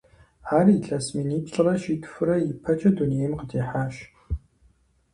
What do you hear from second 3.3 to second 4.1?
къытехьащ.